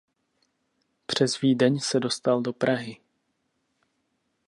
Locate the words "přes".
1.05-1.41